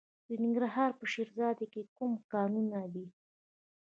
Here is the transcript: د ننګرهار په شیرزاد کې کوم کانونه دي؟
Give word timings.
د 0.27 0.29
ننګرهار 0.43 0.91
په 0.99 1.05
شیرزاد 1.11 1.59
کې 1.71 1.81
کوم 1.97 2.11
کانونه 2.33 2.79
دي؟ 2.93 3.05